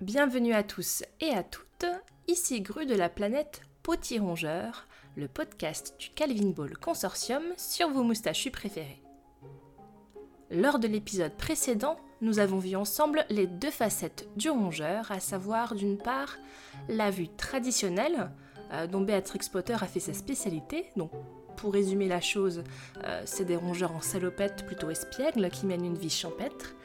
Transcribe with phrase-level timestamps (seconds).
[0.00, 1.86] Bienvenue à tous et à toutes,
[2.28, 4.86] ici Gru de la planète Potirongeur,
[5.16, 9.02] le podcast du Calvin Ball Consortium sur vos moustachus préférés.
[10.52, 15.74] Lors de l'épisode précédent, nous avons vu ensemble les deux facettes du rongeur, à savoir
[15.74, 16.38] d'une part
[16.88, 18.30] la vue traditionnelle,
[18.72, 21.10] euh, dont Béatrix Potter a fait sa spécialité, donc
[21.56, 22.62] pour résumer la chose,
[23.02, 26.76] euh, c'est des rongeurs en salopette plutôt espiègles qui mènent une vie champêtre,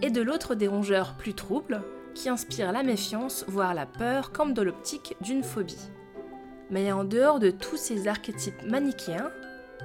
[0.00, 1.82] et de l'autre des rongeurs plus troubles,
[2.16, 5.90] qui inspire la méfiance, voire la peur, comme dans l'optique d'une phobie.
[6.70, 9.30] Mais en dehors de tous ces archétypes manichéens,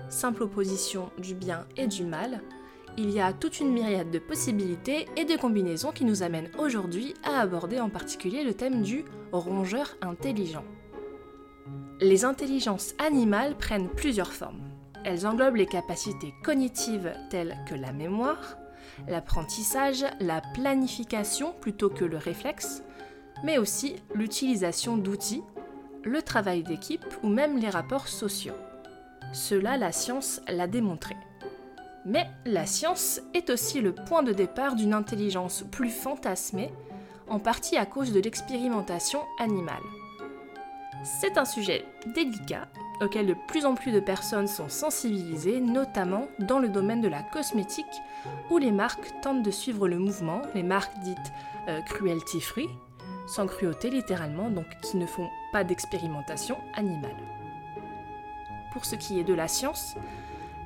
[0.09, 2.41] simple opposition du bien et du mal,
[2.97, 7.13] il y a toute une myriade de possibilités et de combinaisons qui nous amènent aujourd'hui
[7.23, 10.65] à aborder en particulier le thème du rongeur intelligent.
[11.99, 14.71] Les intelligences animales prennent plusieurs formes.
[15.03, 18.57] Elles englobent les capacités cognitives telles que la mémoire,
[19.07, 22.83] l'apprentissage, la planification plutôt que le réflexe,
[23.43, 25.43] mais aussi l'utilisation d'outils,
[26.03, 28.55] le travail d'équipe ou même les rapports sociaux.
[29.33, 31.15] Cela, la science l'a démontré.
[32.05, 36.71] Mais la science est aussi le point de départ d'une intelligence plus fantasmée,
[37.27, 39.83] en partie à cause de l'expérimentation animale.
[41.03, 42.67] C'est un sujet délicat
[43.01, 47.23] auquel de plus en plus de personnes sont sensibilisées, notamment dans le domaine de la
[47.23, 47.85] cosmétique,
[48.49, 51.17] où les marques tentent de suivre le mouvement, les marques dites
[51.67, 52.69] euh, cruelty free,
[53.27, 57.17] sans cruauté littéralement, donc qui ne font pas d'expérimentation animale.
[58.71, 59.95] Pour ce qui est de la science,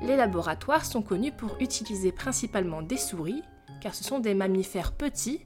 [0.02, 3.44] les laboratoires sont connus pour utiliser principalement des souris,
[3.82, 5.46] car ce sont des mammifères petits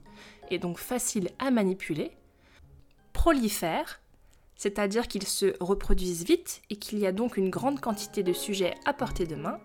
[0.50, 2.10] et donc faciles à manipuler,
[3.12, 3.99] prolifèrent,
[4.60, 8.74] c'est-à-dire qu'ils se reproduisent vite et qu'il y a donc une grande quantité de sujets
[8.84, 9.58] à portée de main.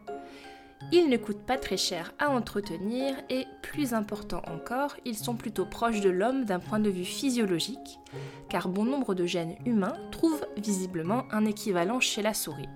[0.94, 5.66] Ils ne coûtent pas très cher à entretenir et, plus important encore, ils sont plutôt
[5.66, 8.00] proches de l'homme d'un point de vue physiologique,
[8.48, 12.70] car bon nombre de gènes humains trouvent visiblement un équivalent chez la souris.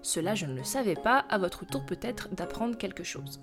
[0.00, 3.42] Cela je ne le savais pas, à votre tour peut-être d'apprendre quelque chose.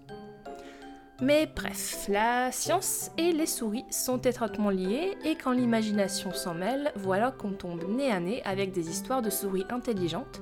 [1.19, 6.91] Mais bref, la science et les souris sont étroitement liées et quand l'imagination s'en mêle,
[6.95, 10.41] voilà qu'on tombe nez à nez avec des histoires de souris intelligentes,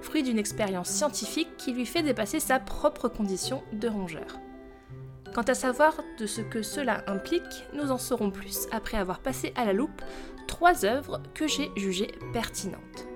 [0.00, 4.40] fruit d'une expérience scientifique qui lui fait dépasser sa propre condition de rongeur.
[5.34, 9.52] Quant à savoir de ce que cela implique, nous en saurons plus après avoir passé
[9.56, 10.00] à la loupe
[10.46, 13.08] trois œuvres que j'ai jugées pertinentes.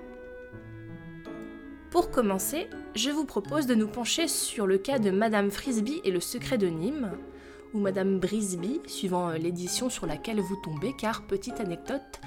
[1.91, 6.11] Pour commencer, je vous propose de nous pencher sur le cas de Madame Frisbee et
[6.11, 7.11] le secret de Nîmes,
[7.73, 12.21] ou Madame Brisby, suivant euh, l'édition sur laquelle vous tombez, car, petite anecdote,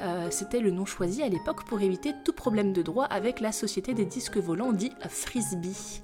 [0.00, 3.50] euh, c'était le nom choisi à l'époque pour éviter tout problème de droit avec la
[3.50, 6.02] société des disques volants dit Frisbee.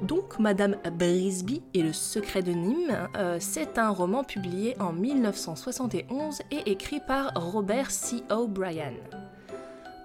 [0.00, 6.40] Donc, Madame Brisby et le secret de Nîmes, euh, c'est un roman publié en 1971
[6.50, 8.22] et écrit par Robert C.
[8.30, 8.94] O'Brien.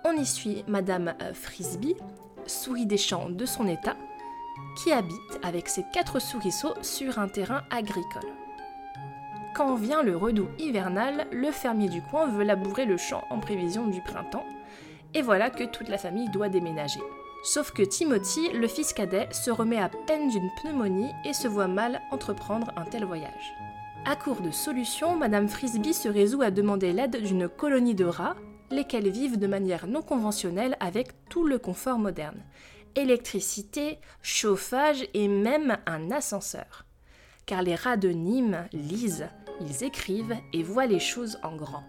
[0.04, 1.96] On y suit Madame Frisbee,
[2.48, 3.96] souris des champs de son état,
[4.78, 8.30] qui habite avec ses quatre souriceaux sur un terrain agricole.
[9.56, 13.88] Quand vient le redout hivernal, le fermier du coin veut labourer le champ en prévision
[13.88, 14.46] du printemps,
[15.14, 17.02] et voilà que toute la famille doit déménager.
[17.44, 21.68] Sauf que Timothy, le fils cadet, se remet à peine d'une pneumonie et se voit
[21.68, 23.54] mal entreprendre un tel voyage.
[24.06, 28.36] À court de solutions, Madame Frisbee se résout à demander l'aide d'une colonie de rats
[28.72, 32.42] lesquels vivent de manière non conventionnelle avec tout le confort moderne.
[32.96, 36.86] Électricité, chauffage et même un ascenseur.
[37.46, 39.28] Car les rats de Nîmes lisent,
[39.62, 41.84] ils écrivent et voient les choses en grand.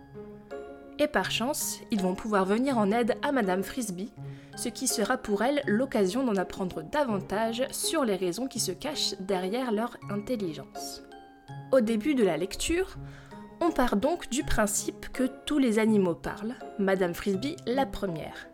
[0.98, 4.12] Et par chance, ils vont pouvoir venir en aide à Madame Frisbee,
[4.56, 9.14] ce qui sera pour elle l'occasion d'en apprendre davantage sur les raisons qui se cachent
[9.20, 11.02] derrière leur intelligence.
[11.70, 12.96] Au début de la lecture,
[13.60, 18.48] on part donc du principe que tous les animaux parlent, Madame Frisbee la première.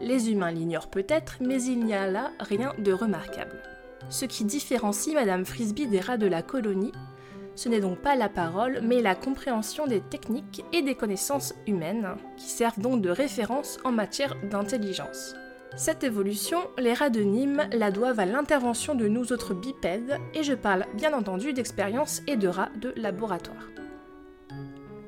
[0.00, 3.62] Les humains l'ignorent peut-être, mais il n'y a là rien de remarquable.
[4.08, 6.92] Ce qui différencie Madame Frisbee des rats de la colonie,
[7.54, 12.16] ce n'est donc pas la parole, mais la compréhension des techniques et des connaissances humaines,
[12.36, 15.34] qui servent donc de référence en matière d'intelligence.
[15.76, 20.42] Cette évolution, les rats de Nîmes la doivent à l'intervention de nous autres bipèdes, et
[20.42, 23.68] je parle bien entendu d'expériences et de rats de laboratoire.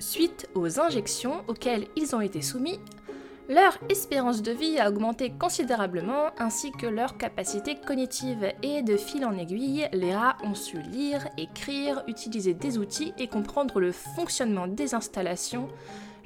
[0.03, 2.81] Suite aux injections auxquelles ils ont été soumis,
[3.49, 9.25] leur espérance de vie a augmenté considérablement ainsi que leur capacité cognitive et de fil
[9.25, 14.67] en aiguille, les rats ont su lire, écrire, utiliser des outils et comprendre le fonctionnement
[14.67, 15.69] des installations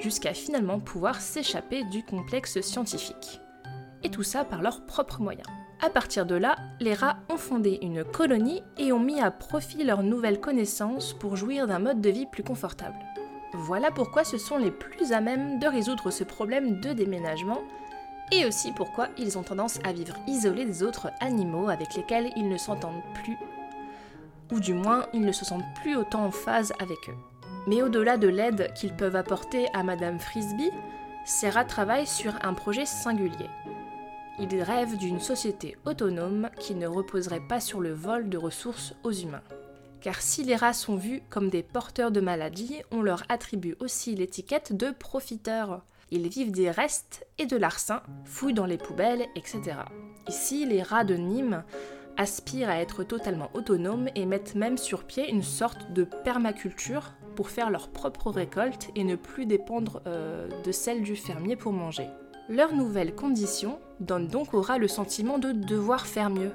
[0.00, 3.43] jusqu'à finalement pouvoir s'échapper du complexe scientifique.
[4.02, 5.49] Et tout ça par leurs propres moyens.
[5.82, 9.84] À partir de là, les rats ont fondé une colonie et ont mis à profit
[9.84, 12.96] leurs nouvelles connaissances pour jouir d'un mode de vie plus confortable.
[13.58, 17.62] Voilà pourquoi ce sont les plus à même de résoudre ce problème de déménagement
[18.30, 22.50] et aussi pourquoi ils ont tendance à vivre isolés des autres animaux avec lesquels ils
[22.50, 23.38] ne s'entendent plus,
[24.52, 27.16] ou du moins ils ne se sentent plus autant en phase avec eux.
[27.66, 30.70] Mais au-delà de l'aide qu'ils peuvent apporter à Madame Frisbee,
[31.24, 33.48] ces rats travaillent sur un projet singulier.
[34.38, 39.12] Ils rêvent d'une société autonome qui ne reposerait pas sur le vol de ressources aux
[39.12, 39.42] humains.
[40.06, 44.14] Car si les rats sont vus comme des porteurs de maladies, on leur attribue aussi
[44.14, 45.82] l'étiquette de profiteurs.
[46.12, 49.78] Ils vivent des restes et de larcin, fouillent dans les poubelles, etc.
[50.28, 51.64] Ici, les rats de Nîmes
[52.16, 57.50] aspirent à être totalement autonomes et mettent même sur pied une sorte de permaculture pour
[57.50, 62.06] faire leur propre récolte et ne plus dépendre euh, de celle du fermier pour manger.
[62.48, 66.52] Leur nouvelle condition donne donc aux rats le sentiment de devoir faire mieux,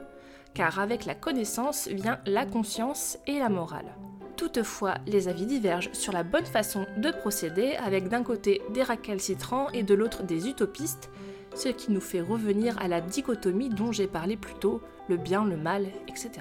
[0.54, 3.96] car avec la connaissance vient la conscience et la morale.
[4.38, 9.70] Toutefois, les avis divergent sur la bonne façon de procéder, avec d'un côté des récalcitrants
[9.70, 11.10] et de l'autre des utopistes,
[11.54, 15.46] ce qui nous fait revenir à la dichotomie dont j'ai parlé plus tôt, le bien,
[15.46, 16.32] le mal, etc.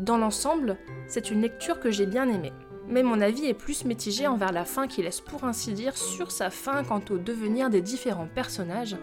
[0.00, 0.76] Dans l'ensemble,
[1.08, 2.52] c'est une lecture que j'ai bien aimée,
[2.86, 6.30] mais mon avis est plus mitigé envers la fin qui laisse pour ainsi dire sur
[6.30, 8.96] sa fin quant au devenir des différents personnages,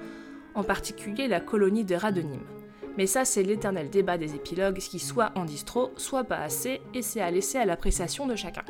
[0.54, 2.48] en particulier la colonie de rats de Nîmes.
[2.98, 6.82] Mais ça, c'est l'éternel débat des épilogues qui soit en disent trop, soit pas assez,
[6.94, 8.64] et c'est à laisser à l'appréciation de chacun.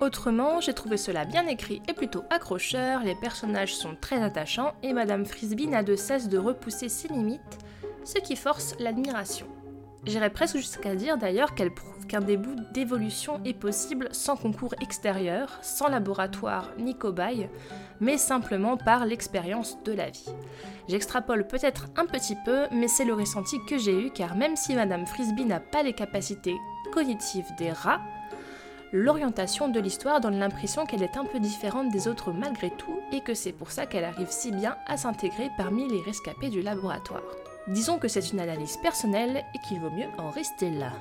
[0.00, 4.92] Autrement, j'ai trouvé cela bien écrit et plutôt accrocheur, les personnages sont très attachants et
[4.92, 7.58] Madame Frisbee n'a de cesse de repousser ses limites,
[8.04, 9.46] ce qui force l'admiration.
[10.04, 15.60] J'irais presque jusqu'à dire d'ailleurs qu'elle prouve qu'un début d'évolution est possible sans concours extérieur,
[15.62, 17.48] sans laboratoire ni cobaye,
[18.00, 20.32] mais simplement par l'expérience de la vie.
[20.88, 24.74] J'extrapole peut-être un petit peu, mais c'est le ressenti que j'ai eu car même si
[24.74, 26.56] Madame Frisbee n'a pas les capacités
[26.92, 28.00] cognitives des rats,
[28.92, 33.20] l'orientation de l'histoire donne l'impression qu'elle est un peu différente des autres malgré tout et
[33.20, 37.22] que c'est pour ça qu'elle arrive si bien à s'intégrer parmi les rescapés du laboratoire.
[37.68, 40.92] Disons que c'est une analyse personnelle et qu'il vaut mieux en rester là.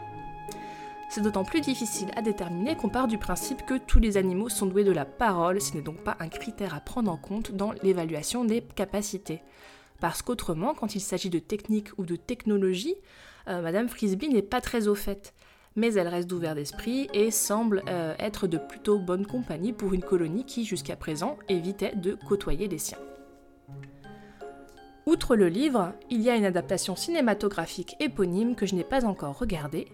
[1.10, 4.68] C'est d'autant plus difficile à déterminer qu'on part du principe que tous les animaux sont
[4.68, 7.74] doués de la parole, ce n'est donc pas un critère à prendre en compte dans
[7.84, 9.42] l'évaluation des capacités.
[10.00, 12.96] Parce qu'autrement, quand il s'agit de technique ou de technologie,
[13.48, 15.34] euh, Madame Frisbee n'est pas très au fait.
[15.76, 20.04] Mais elle reste ouverte d'esprit et semble euh, être de plutôt bonne compagnie pour une
[20.04, 23.00] colonie qui, jusqu'à présent, évitait de côtoyer les siens.
[25.08, 29.40] Outre le livre, il y a une adaptation cinématographique éponyme que je n'ai pas encore
[29.40, 29.88] regardée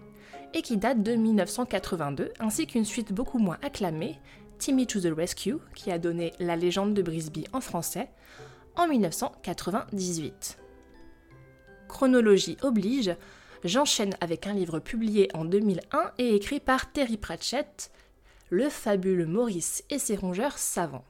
[0.52, 4.18] et qui date de 1982, ainsi qu'une suite beaucoup moins acclamée,
[4.58, 8.10] Timmy to the Rescue, qui a donné La légende de Brisby en français,
[8.76, 10.58] en 1998.
[11.88, 13.14] Chronologie oblige,
[13.64, 17.90] j'enchaîne avec un livre publié en 2001 et écrit par Terry Pratchett,
[18.50, 21.04] Le fabuleux Maurice et ses rongeurs savants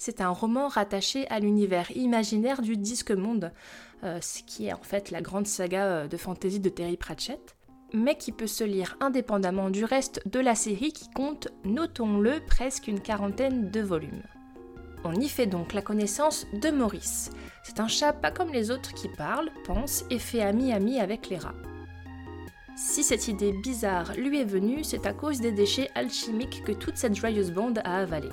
[0.00, 3.52] c'est un roman rattaché à l'univers imaginaire du Disque Monde,
[4.02, 7.54] euh, ce qui est en fait la grande saga euh, de fantasy de Terry Pratchett,
[7.92, 12.88] mais qui peut se lire indépendamment du reste de la série qui compte, notons-le, presque
[12.88, 14.22] une quarantaine de volumes.
[15.04, 17.28] On y fait donc la connaissance de Maurice.
[17.62, 21.36] C'est un chat pas comme les autres qui parle, pense et fait ami-ami avec les
[21.36, 21.54] rats.
[22.74, 26.96] Si cette idée bizarre lui est venue, c'est à cause des déchets alchimiques que toute
[26.96, 28.30] cette joyeuse bande a avalés.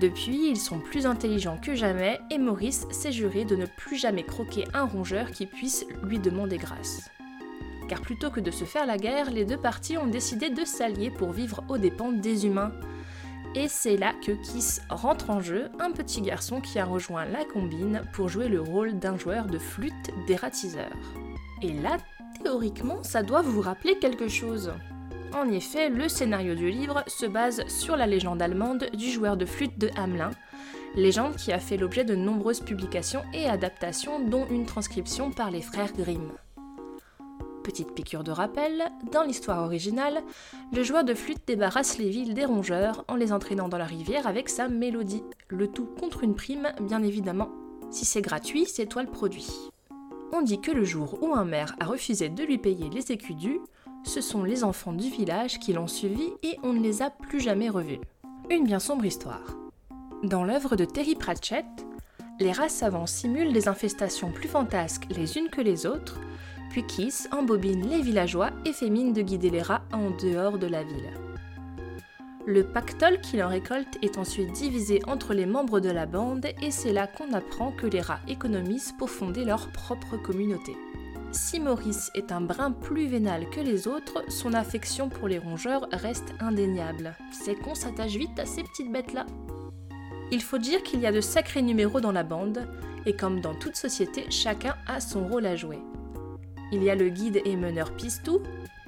[0.00, 4.22] Depuis, ils sont plus intelligents que jamais et Maurice s'est juré de ne plus jamais
[4.22, 7.10] croquer un rongeur qui puisse lui demander grâce.
[7.88, 11.10] Car plutôt que de se faire la guerre, les deux parties ont décidé de s'allier
[11.10, 12.70] pour vivre aux dépens des humains.
[13.56, 17.44] Et c'est là que Kiss rentre en jeu, un petit garçon qui a rejoint la
[17.44, 20.92] combine pour jouer le rôle d'un joueur de flûte dératiseur.
[21.60, 21.96] Et là,
[22.44, 24.72] théoriquement, ça doit vous rappeler quelque chose.
[25.34, 29.44] En effet, le scénario du livre se base sur la légende allemande du joueur de
[29.44, 30.30] flûte de Hamelin,
[30.94, 35.60] légende qui a fait l'objet de nombreuses publications et adaptations, dont une transcription par les
[35.60, 36.32] frères Grimm.
[37.62, 40.22] Petite piqûre de rappel, dans l'histoire originale,
[40.72, 44.26] le joueur de flûte débarrasse les villes des rongeurs en les entraînant dans la rivière
[44.26, 47.50] avec sa mélodie, le tout contre une prime, bien évidemment.
[47.90, 49.48] Si c'est gratuit, c'est toi le produit.
[50.32, 53.36] On dit que le jour où un maire a refusé de lui payer les écus
[53.36, 53.60] dus,
[54.04, 57.40] ce sont les enfants du village qui l'ont suivi et on ne les a plus
[57.40, 58.00] jamais revus.
[58.50, 59.56] Une bien sombre histoire.
[60.22, 61.66] Dans l'œuvre de Terry Pratchett,
[62.40, 66.20] les races savants simulent des infestations plus fantasques les unes que les autres,
[66.70, 70.66] puis Kiss embobine les villageois et fait mine de guider les rats en dehors de
[70.66, 71.12] la ville.
[72.46, 76.70] Le pactole qu'il en récolte est ensuite divisé entre les membres de la bande et
[76.70, 80.74] c'est là qu'on apprend que les rats économisent pour fonder leur propre communauté.
[81.32, 85.86] Si Maurice est un brin plus vénal que les autres, son affection pour les rongeurs
[85.92, 87.14] reste indéniable.
[87.32, 89.26] C'est qu'on s'attache vite à ces petites bêtes-là.
[90.30, 92.66] Il faut dire qu'il y a de sacrés numéros dans la bande,
[93.06, 95.78] et comme dans toute société, chacun a son rôle à jouer.
[96.72, 98.40] Il y a le guide et meneur Pistou,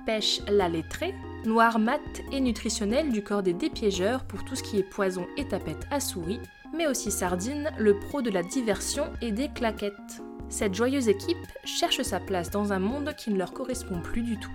[0.07, 2.01] Pêche la lettrée, noir mat
[2.33, 6.01] et nutritionnel du corps des dépiégeurs pour tout ce qui est poison et tapette à
[6.01, 6.41] souris,
[6.77, 10.23] mais aussi Sardine, le pro de la diversion et des claquettes.
[10.51, 14.37] Cette joyeuse équipe cherche sa place dans un monde qui ne leur correspond plus du
[14.37, 14.51] tout.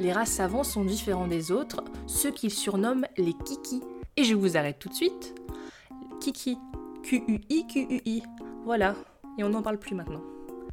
[0.00, 3.80] Les rats savants sont différents des autres, ceux qu'ils surnomment les kiki.
[4.16, 5.36] Et je vous arrête tout de suite.
[6.20, 6.58] Kiki.
[7.04, 8.22] Q-U-I, Q-U-I.
[8.64, 8.96] Voilà,
[9.38, 10.22] et on n'en parle plus maintenant.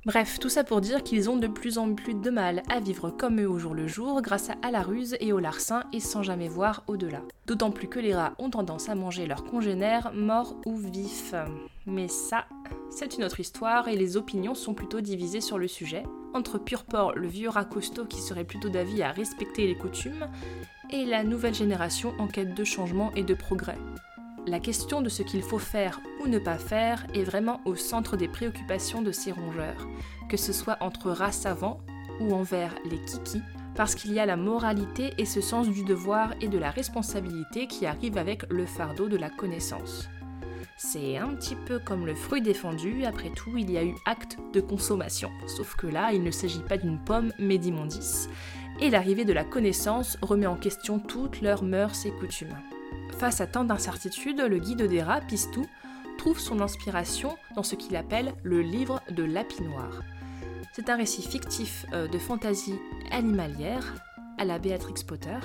[0.06, 3.12] Bref, tout ça pour dire qu'ils ont de plus en plus de mal à vivre
[3.12, 6.24] comme eux au jour le jour grâce à la ruse et au larcin et sans
[6.24, 7.22] jamais voir au-delà.
[7.48, 11.34] D'autant plus que les rats ont tendance à manger leurs congénères, morts ou vifs.
[11.88, 12.46] Mais ça,
[12.96, 17.14] c'est une autre histoire et les opinions sont plutôt divisées sur le sujet, entre Purport,
[17.14, 17.68] le vieux rat
[18.10, 20.28] qui serait plutôt d'avis à respecter les coutumes,
[20.90, 23.78] et la nouvelle génération en quête de changement et de progrès.
[24.48, 28.16] La question de ce qu'il faut faire ou ne pas faire est vraiment au centre
[28.16, 29.88] des préoccupations de ces rongeurs,
[30.30, 31.82] que ce soit entre rats savants
[32.22, 33.42] ou envers les kikis,
[33.76, 37.68] parce qu'il y a la moralité et ce sens du devoir et de la responsabilité
[37.68, 40.08] qui arrivent avec le fardeau de la connaissance.
[40.78, 44.38] C'est un petit peu comme le fruit défendu, après tout il y a eu acte
[44.54, 48.30] de consommation, sauf que là il ne s'agit pas d'une pomme mais d'immondice,
[48.80, 52.58] et l'arrivée de la connaissance remet en question toutes leurs mœurs et coutumes.
[53.18, 55.66] Face à tant d'incertitudes, le guide des rats, Pistou,
[56.18, 60.02] trouve son inspiration dans ce qu'il appelle le livre de Lapinoir.
[60.74, 62.80] C'est un récit fictif euh, de fantaisie
[63.12, 63.94] animalière,
[64.38, 65.38] à la Béatrix Potter,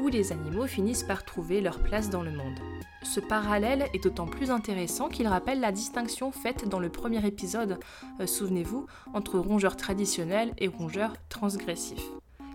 [0.00, 2.58] où les animaux finissent par trouver leur place dans le monde.
[3.02, 7.78] Ce parallèle est d'autant plus intéressant qu'il rappelle la distinction faite dans le premier épisode,
[8.20, 12.10] euh, souvenez-vous, entre rongeurs traditionnels et rongeurs transgressifs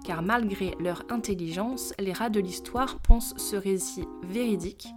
[0.05, 4.87] car malgré leur intelligence, les rats de l'histoire pensent ce récit véridique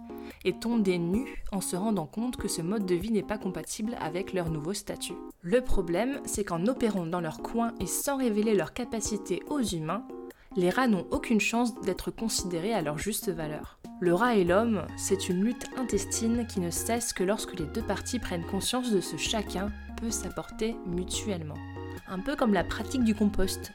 [0.45, 3.37] et tombent des nus en se rendant compte que ce mode de vie n'est pas
[3.37, 5.15] compatible avec leur nouveau statut.
[5.41, 10.05] Le problème, c'est qu'en opérant dans leur coin et sans révéler leurs capacités aux humains,
[10.55, 13.79] les rats n'ont aucune chance d'être considérés à leur juste valeur.
[14.01, 17.81] Le rat et l'homme, c'est une lutte intestine qui ne cesse que lorsque les deux
[17.81, 21.57] parties prennent conscience de ce chacun peut s'apporter mutuellement.
[22.07, 23.71] Un peu comme la pratique du compost,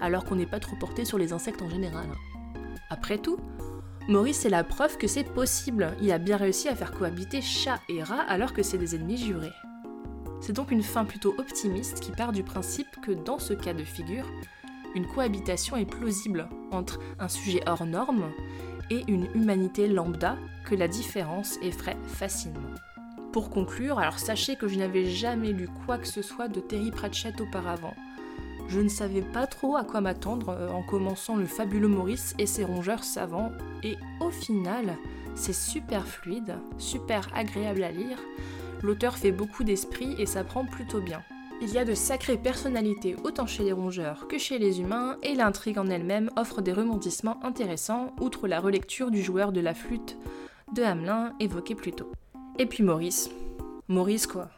[0.00, 2.06] alors qu'on n'est pas trop porté sur les insectes en général.
[2.90, 3.38] Après tout,
[4.08, 5.94] Maurice est la preuve que c'est possible.
[6.00, 9.18] Il a bien réussi à faire cohabiter chat et rat alors que c'est des ennemis
[9.18, 9.52] jurés.
[10.40, 13.84] C'est donc une fin plutôt optimiste qui part du principe que dans ce cas de
[13.84, 14.26] figure,
[14.94, 18.30] une cohabitation est plausible entre un sujet hors norme
[18.90, 22.60] et une humanité lambda que la différence effraie facilement.
[23.32, 26.90] Pour conclure, alors sachez que je n'avais jamais lu quoi que ce soit de Terry
[26.90, 27.94] Pratchett auparavant.
[28.68, 32.46] Je ne savais pas trop à quoi m'attendre euh, en commençant le fabuleux Maurice et
[32.46, 33.52] ses rongeurs savants,
[33.82, 34.96] et au final,
[35.34, 38.18] c'est super fluide, super agréable à lire.
[38.82, 41.22] L'auteur fait beaucoup d'esprit et ça prend plutôt bien.
[41.60, 45.34] Il y a de sacrées personnalités autant chez les rongeurs que chez les humains, et
[45.34, 50.16] l'intrigue en elle-même offre des rebondissements intéressants, outre la relecture du joueur de la flûte
[50.72, 52.12] de Hamelin évoqué plus tôt.
[52.58, 53.30] Et puis Maurice.
[53.88, 54.50] Maurice quoi.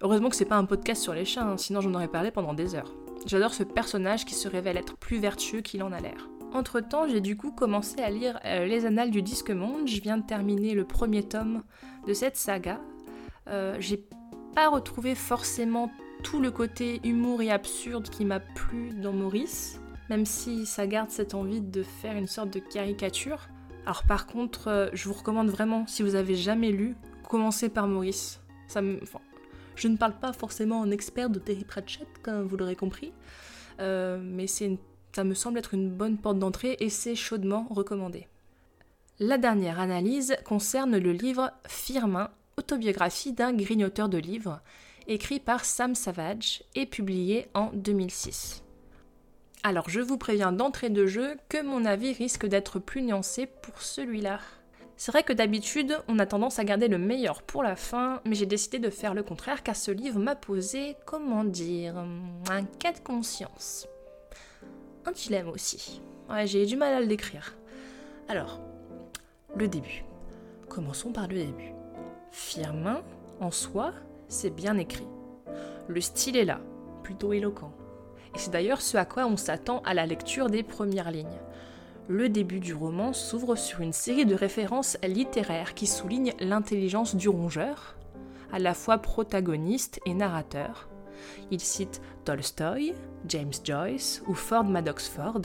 [0.00, 2.54] Heureusement que c'est pas un podcast sur les chiens, hein, sinon j'en aurais parlé pendant
[2.54, 2.92] des heures.
[3.26, 6.28] J'adore ce personnage qui se révèle être plus vertueux qu'il en a l'air.
[6.52, 9.86] Entre temps, j'ai du coup commencé à lire euh, Les Annales du Disque Monde.
[9.86, 11.62] Je viens de terminer le premier tome
[12.06, 12.80] de cette saga.
[13.48, 14.04] Euh, j'ai
[14.54, 15.90] pas retrouvé forcément
[16.22, 21.10] tout le côté humour et absurde qui m'a plu dans Maurice, même si ça garde
[21.10, 23.48] cette envie de faire une sorte de caricature.
[23.86, 26.94] Alors par contre, euh, je vous recommande vraiment, si vous avez jamais lu,
[27.28, 28.40] commencez par Maurice.
[29.74, 33.12] Je ne parle pas forcément en expert de Terry Pratchett, comme vous l'aurez compris,
[33.80, 38.28] euh, mais ça me semble être une bonne porte d'entrée et c'est chaudement recommandé.
[39.18, 44.60] La dernière analyse concerne le livre Firmin, autobiographie d'un grignoteur de livres,
[45.06, 48.62] écrit par Sam Savage et publié en 2006.
[49.64, 53.80] Alors je vous préviens d'entrée de jeu que mon avis risque d'être plus nuancé pour
[53.80, 54.40] celui-là.
[54.96, 58.34] C'est vrai que d'habitude, on a tendance à garder le meilleur pour la fin, mais
[58.34, 61.96] j'ai décidé de faire le contraire car ce livre m'a posé, comment dire,
[62.50, 63.88] un cas de conscience.
[65.04, 66.00] Un dilemme aussi.
[66.30, 67.56] Ouais, j'ai du mal à le décrire.
[68.28, 68.60] Alors,
[69.56, 70.04] le début.
[70.68, 71.72] Commençons par le début.
[72.32, 73.02] Firmin,
[73.40, 73.92] en soi,
[74.28, 75.06] c'est bien écrit.
[75.86, 76.60] Le style est là,
[77.04, 77.72] plutôt éloquent.
[78.34, 81.40] Et c'est d'ailleurs ce à quoi on s'attend à la lecture des premières lignes
[82.08, 87.28] le début du roman s'ouvre sur une série de références littéraires qui soulignent l'intelligence du
[87.28, 87.96] rongeur,
[88.52, 90.88] à la fois protagoniste et narrateur,
[91.52, 92.94] Il cite Tolstoy,
[93.28, 95.42] James Joyce ou Ford Madox Ford,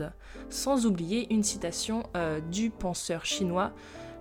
[0.50, 3.72] sans oublier une citation euh, du penseur chinois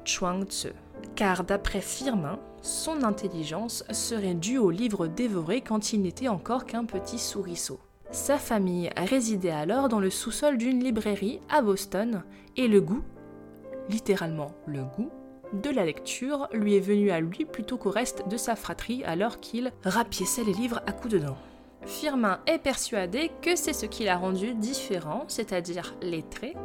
[0.05, 0.73] Chuang Tzu.
[1.15, 6.85] Car d'après Firmin, son intelligence serait due au livre dévoré quand il n'était encore qu'un
[6.85, 7.79] petit souriceau.
[8.11, 12.23] Sa famille résidait alors dans le sous-sol d'une librairie à Boston
[12.57, 13.03] et le goût,
[13.89, 15.11] littéralement le goût,
[15.53, 19.39] de la lecture lui est venu à lui plutôt qu'au reste de sa fratrie alors
[19.41, 21.39] qu'il rapiéçait les livres à coups de dents.
[21.85, 26.57] Firmin est persuadé que c'est ce qui l'a rendu différent, c'est-à-dire lettré,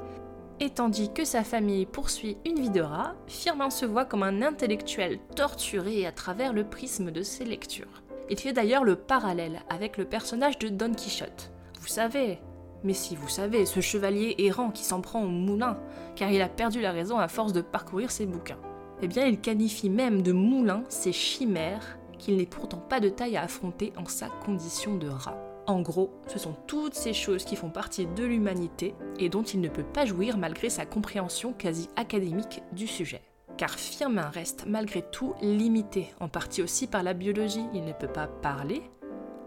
[0.61, 4.43] et tandis que sa famille poursuit une vie de rat, Firmin se voit comme un
[4.43, 8.03] intellectuel torturé à travers le prisme de ses lectures.
[8.29, 11.51] Il fait d'ailleurs le parallèle avec le personnage de Don Quichotte.
[11.79, 12.39] Vous savez,
[12.83, 15.79] mais si vous savez, ce chevalier errant qui s'en prend au moulin,
[16.15, 18.59] car il a perdu la raison à force de parcourir ses bouquins.
[19.01, 23.35] Eh bien, il qualifie même de moulin ces chimères qu'il n'est pourtant pas de taille
[23.35, 25.50] à affronter en sa condition de rat.
[25.67, 29.61] En gros, ce sont toutes ces choses qui font partie de l'humanité et dont il
[29.61, 33.21] ne peut pas jouir malgré sa compréhension quasi académique du sujet.
[33.57, 37.65] Car Firmin reste malgré tout limité, en partie aussi par la biologie.
[37.73, 38.81] Il ne peut pas parler,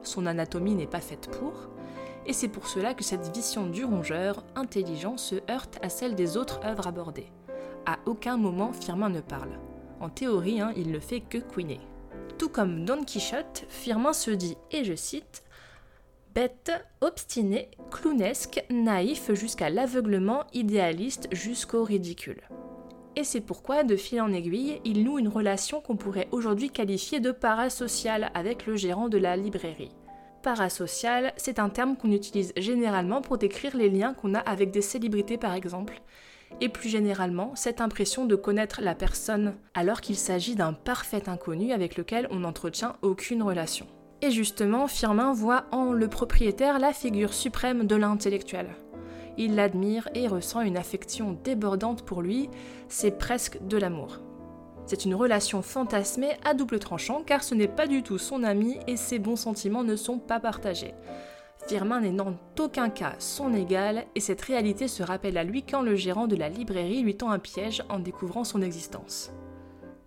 [0.02, 1.68] son anatomie n'est pas faite pour,
[2.26, 6.36] et c'est pour cela que cette vision du rongeur intelligent se heurte à celle des
[6.36, 7.32] autres œuvres abordées.
[7.86, 9.58] À aucun moment Firmin ne parle.
[10.00, 11.80] En théorie, hein, il ne fait que couiner.
[12.38, 15.44] Tout comme Don Quichotte, Firmin se dit, et je cite,
[16.34, 22.40] Bête, obstiné, clownesque, naïf jusqu'à l'aveuglement, idéaliste jusqu'au ridicule.
[23.14, 27.20] Et c'est pourquoi, de fil en aiguille, il noue une relation qu'on pourrait aujourd'hui qualifier
[27.20, 29.94] de parasociale avec le gérant de la librairie.
[30.42, 34.82] Parasocial, c'est un terme qu'on utilise généralement pour décrire les liens qu'on a avec des
[34.82, 36.02] célébrités par exemple,
[36.60, 41.72] et plus généralement cette impression de connaître la personne alors qu'il s'agit d'un parfait inconnu
[41.72, 43.86] avec lequel on n'entretient aucune relation.
[44.24, 48.74] Et justement, Firmin voit en le propriétaire la figure suprême de l'intellectuel.
[49.36, 52.48] Il l'admire et ressent une affection débordante pour lui,
[52.88, 54.20] c'est presque de l'amour.
[54.86, 58.78] C'est une relation fantasmée à double tranchant car ce n'est pas du tout son ami
[58.86, 60.94] et ses bons sentiments ne sont pas partagés.
[61.68, 65.82] Firmin n'est dans aucun cas son égal et cette réalité se rappelle à lui quand
[65.82, 69.34] le gérant de la librairie lui tend un piège en découvrant son existence.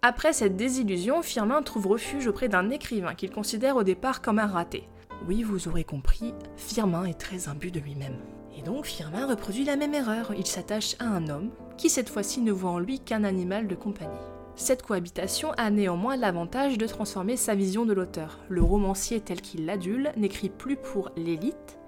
[0.10, 4.48] Après cette désillusion, Firmin trouve refuge auprès d'un écrivain qu'il considère au départ comme un
[4.48, 4.88] raté.
[5.28, 8.16] Oui, vous aurez compris, Firmin est très imbu de lui-même.
[8.58, 12.40] Et donc Firmin reproduit la même erreur, il s'attache à un homme qui cette fois-ci
[12.40, 14.16] ne voit en lui qu'un animal de compagnie.
[14.56, 18.40] Cette cohabitation a néanmoins l'avantage de transformer sa vision de l'auteur.
[18.48, 21.80] Le romancier tel qu'il l'adule n'écrit plus pour l'élite,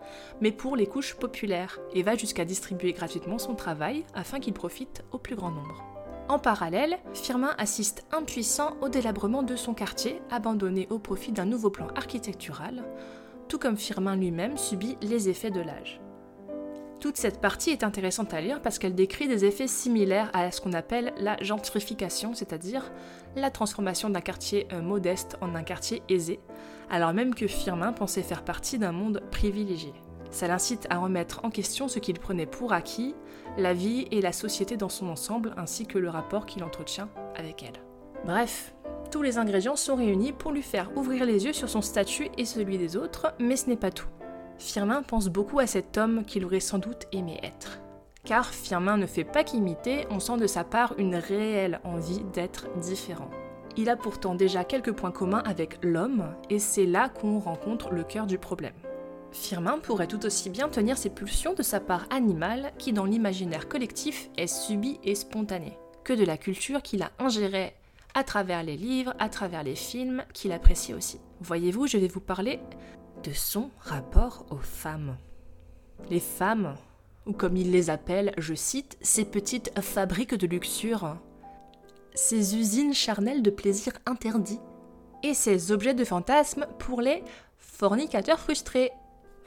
[0.41, 5.05] mais pour les couches populaires, et va jusqu'à distribuer gratuitement son travail afin qu'il profite
[5.13, 5.88] au plus grand nombre.
[6.29, 11.71] En parallèle, Firmin assiste impuissant au délabrement de son quartier, abandonné au profit d'un nouveau
[11.71, 12.83] plan architectural,
[13.47, 15.99] tout comme Firmin lui-même subit les effets de l'âge.
[16.99, 20.61] Toute cette partie est intéressante à lire parce qu'elle décrit des effets similaires à ce
[20.61, 22.91] qu'on appelle la gentrification, c'est-à-dire
[23.35, 26.39] la transformation d'un quartier euh, modeste en un quartier aisé,
[26.91, 29.93] alors même que Firmin pensait faire partie d'un monde privilégié.
[30.31, 33.15] Ça l'incite à remettre en question ce qu'il prenait pour acquis,
[33.57, 37.63] la vie et la société dans son ensemble, ainsi que le rapport qu'il entretient avec
[37.63, 37.81] elle.
[38.25, 38.75] Bref,
[39.11, 42.45] tous les ingrédients sont réunis pour lui faire ouvrir les yeux sur son statut et
[42.45, 44.07] celui des autres, mais ce n'est pas tout.
[44.59, 47.79] Firmin pense beaucoup à cet homme qu'il aurait sans doute aimé être.
[48.25, 52.67] Car Firmin ne fait pas qu'imiter, on sent de sa part une réelle envie d'être
[52.79, 53.29] différent.
[53.77, 58.03] Il a pourtant déjà quelques points communs avec l'homme, et c'est là qu'on rencontre le
[58.03, 58.73] cœur du problème.
[59.31, 63.67] Firmin pourrait tout aussi bien tenir ses pulsions de sa part animale, qui dans l'imaginaire
[63.67, 67.73] collectif est subie et spontanée, que de la culture qu'il a ingérée
[68.15, 71.19] à travers les livres, à travers les films, qu'il apprécie aussi.
[71.41, 72.59] Voyez-vous, je vais vous parler
[73.23, 75.15] de son rapport aux femmes.
[76.09, 76.75] Les femmes,
[77.25, 81.17] ou comme il les appelle, je cite, ces petites fabriques de luxure,
[82.15, 84.59] ces usines charnelles de plaisir interdits,
[85.21, 87.23] et ces objets de fantasme pour les
[87.57, 88.91] fornicateurs frustrés.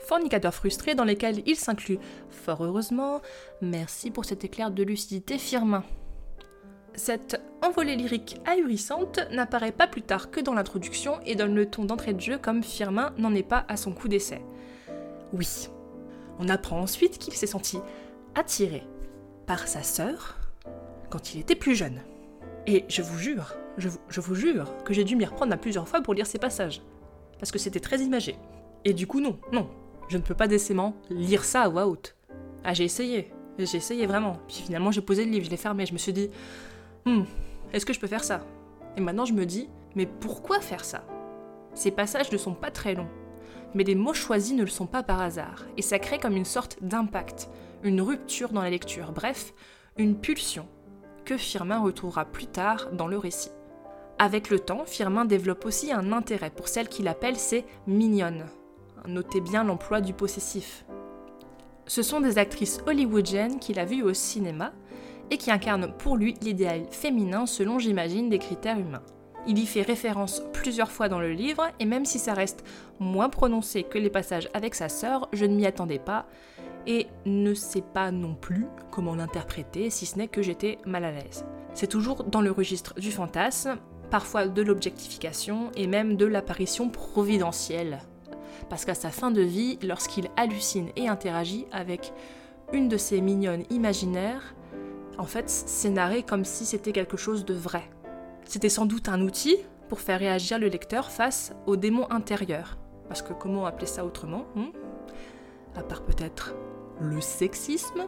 [0.06, 1.98] Fornicateurs frustrés dans lesquels il s'inclut,
[2.30, 3.20] fort heureusement,
[3.60, 5.84] merci pour cet éclair de lucidité Firmin.
[6.94, 11.84] Cette envolée lyrique ahurissante n'apparaît pas plus tard que dans l'introduction et donne le ton
[11.84, 14.42] d'entrée de jeu comme Firmin n'en est pas à son coup d'essai.
[15.32, 15.68] Oui.
[16.38, 17.78] On apprend ensuite qu'il s'est senti
[18.34, 18.82] attiré
[19.46, 20.38] par sa sœur
[21.08, 22.00] quand il était plus jeune.
[22.66, 26.02] Et je vous jure, je vous, jure que j'ai dû m'y reprendre à plusieurs fois
[26.02, 26.82] pour lire ces passages.
[27.38, 28.36] Parce que c'était très imagé.
[28.84, 29.68] Et du coup, non, non,
[30.12, 32.14] je ne peux pas décemment lire ça à voix haute.
[32.64, 34.38] Ah, j'ai essayé, j'ai essayé vraiment.
[34.46, 36.28] Puis finalement, j'ai posé le livre, je l'ai fermé, je me suis dit,
[37.06, 37.22] Hmm,
[37.72, 38.44] est-ce que je peux faire ça?
[38.96, 41.04] Et maintenant je me dis, mais pourquoi faire ça?
[41.72, 43.08] Ces passages ne sont pas très longs.
[43.74, 46.44] Mais les mots choisis ne le sont pas par hasard, et ça crée comme une
[46.44, 47.48] sorte d'impact,
[47.82, 49.54] une rupture dans la lecture, bref,
[49.96, 50.68] une pulsion
[51.24, 53.50] que Firmin retrouvera plus tard dans le récit.
[54.18, 58.44] Avec le temps, Firmin développe aussi un intérêt pour celle qu'il appelle ses mignonnes.
[59.06, 60.84] Notez bien l'emploi du possessif.
[61.86, 64.72] Ce sont des actrices hollywoodiennes qu'il a vues au cinéma
[65.30, 69.02] et qui incarnent pour lui l'idéal féminin selon, j'imagine, des critères humains.
[69.46, 72.64] Il y fait référence plusieurs fois dans le livre, et même si ça reste
[73.00, 76.26] moins prononcé que les passages avec sa sœur, je ne m'y attendais pas,
[76.86, 81.10] et ne sais pas non plus comment l'interpréter, si ce n'est que j'étais mal à
[81.10, 81.44] l'aise.
[81.74, 83.78] C'est toujours dans le registre du fantasme,
[84.10, 87.98] parfois de l'objectification, et même de l'apparition providentielle.
[88.68, 92.12] Parce qu'à sa fin de vie, lorsqu'il hallucine et interagit avec
[92.72, 94.54] une de ses mignonnes imaginaires,
[95.18, 97.88] en fait, c'est narré comme si c'était quelque chose de vrai.
[98.44, 99.56] C'était sans doute un outil
[99.88, 102.78] pour faire réagir le lecteur face au démon intérieur.
[103.08, 104.70] Parce que comment appeler ça autrement hmm?
[105.76, 106.54] À part peut-être
[107.00, 108.06] le sexisme?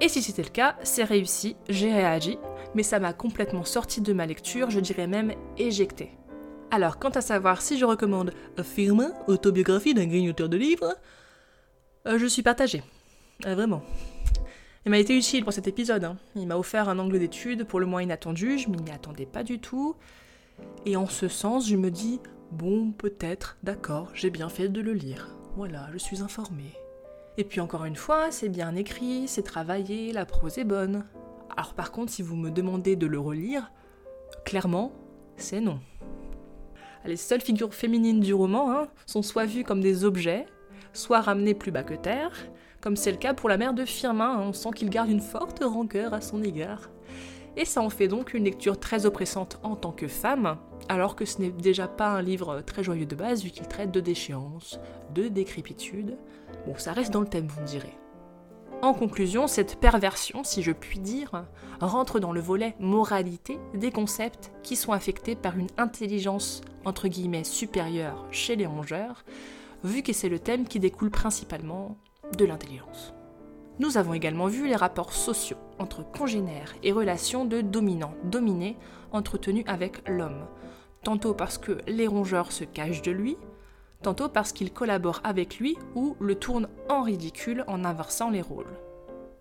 [0.00, 2.38] Et si c'était le cas, c'est réussi, j'ai réagi,
[2.74, 6.17] mais ça m'a complètement sorti de ma lecture, je dirais même éjecté.
[6.70, 10.94] Alors, quant à savoir si je recommande Film, autobiographie d'un grignoteur de livres,
[12.06, 12.82] euh, je suis partagée.
[13.46, 13.82] Euh, vraiment.
[14.84, 16.04] Il m'a été utile pour cet épisode.
[16.04, 16.18] Hein.
[16.36, 19.60] Il m'a offert un angle d'étude pour le moins inattendu, je m'y attendais pas du
[19.60, 19.96] tout.
[20.84, 22.20] Et en ce sens, je me dis,
[22.52, 25.34] bon, peut-être, d'accord, j'ai bien fait de le lire.
[25.56, 26.74] Voilà, je suis informée.
[27.38, 31.04] Et puis encore une fois, c'est bien écrit, c'est travaillé, la prose est bonne.
[31.56, 33.70] Alors par contre, si vous me demandez de le relire,
[34.44, 34.92] clairement,
[35.36, 35.80] c'est non.
[37.08, 40.44] Les seules figures féminines du roman hein, sont soit vues comme des objets,
[40.92, 42.32] soit ramenées plus bas que terre,
[42.82, 45.64] comme c'est le cas pour la mère de Firmin, on sent qu'il garde une forte
[45.64, 46.90] rancœur à son égard.
[47.56, 50.58] Et ça en fait donc une lecture très oppressante en tant que femme,
[50.90, 53.90] alors que ce n'est déjà pas un livre très joyeux de base vu qu'il traite
[53.90, 54.78] de déchéance,
[55.14, 56.18] de décrépitude.
[56.66, 57.96] Bon, ça reste dans le thème, vous me direz.
[58.80, 61.44] En conclusion, cette perversion, si je puis dire,
[61.80, 67.42] rentre dans le volet moralité des concepts qui sont affectés par une intelligence entre guillemets
[67.42, 69.24] supérieure chez les rongeurs,
[69.82, 71.96] vu que c'est le thème qui découle principalement
[72.36, 73.14] de l'intelligence.
[73.80, 78.76] Nous avons également vu les rapports sociaux entre congénères et relations de dominant-dominé
[79.10, 80.46] entretenus avec l'homme,
[81.02, 83.36] tantôt parce que les rongeurs se cachent de lui,
[84.02, 88.78] tantôt parce qu'ils collaborent avec lui ou le tournent en ridicule en inversant les rôles.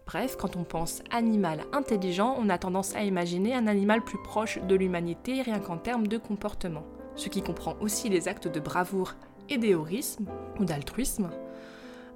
[0.05, 4.57] Bref, quand on pense animal intelligent, on a tendance à imaginer un animal plus proche
[4.59, 9.15] de l'humanité rien qu'en termes de comportement, ce qui comprend aussi les actes de bravoure
[9.49, 10.25] et d'éorisme
[10.59, 11.29] ou d'altruisme,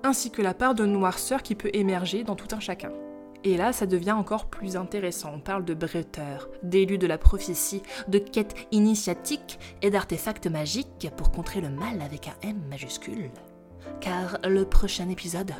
[0.03, 2.91] ainsi que la part de noirceur qui peut émerger dans tout un chacun.
[3.43, 5.31] Et là, ça devient encore plus intéressant.
[5.35, 11.31] On parle de bretteurs, d'élus de la prophétie, de quêtes initiatiques et d'artefacts magiques pour
[11.31, 13.31] contrer le mal avec un M majuscule.
[13.99, 15.53] Car le prochain épisode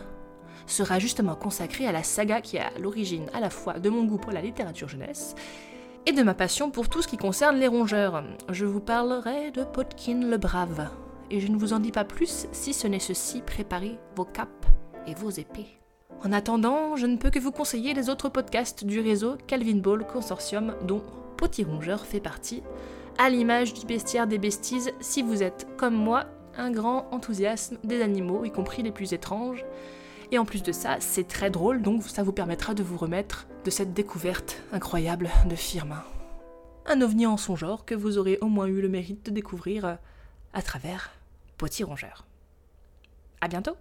[0.68, 4.04] sera justement consacré à la saga qui est à l'origine à la fois de mon
[4.04, 5.34] goût pour la littérature jeunesse
[6.06, 8.24] et de ma passion pour tout ce qui concerne les rongeurs.
[8.50, 10.90] Je vous parlerai de Potkin le Brave,
[11.30, 14.66] et je ne vous en dis pas plus si ce n'est ceci, préparez vos capes
[15.08, 15.81] et vos épées.
[16.24, 20.06] En attendant, je ne peux que vous conseiller les autres podcasts du réseau Calvin Ball
[20.06, 21.02] Consortium dont
[21.36, 22.62] Potirongeur fait partie,
[23.18, 28.04] à l'image du bestiaire des besties si vous êtes, comme moi, un grand enthousiasme des
[28.04, 29.66] animaux, y compris les plus étranges.
[30.32, 33.48] Et en plus de ça, c'est très drôle, donc ça vous permettra de vous remettre
[33.66, 36.04] de cette découverte incroyable de Firmin.
[36.86, 39.98] Un ovni en son genre que vous aurez au moins eu le mérite de découvrir
[40.54, 41.14] à travers
[41.58, 42.26] Potirongeur.
[43.42, 43.76] À bientôt